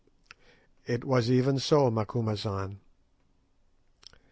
"It 0.87 1.03
was 1.03 1.29
even 1.29 1.59
so, 1.59 1.91
Macumazahn." 1.91 2.79